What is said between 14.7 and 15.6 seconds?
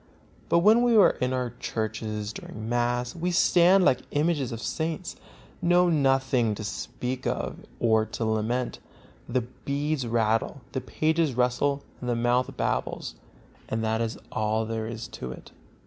is to it.